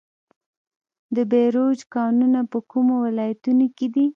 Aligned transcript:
د 1.15 1.17
بیروج 1.31 1.79
کانونه 1.95 2.39
په 2.51 2.59
کومو 2.71 2.95
ولایتونو 3.05 3.67
کې 3.77 3.87
دي؟ 3.93 4.05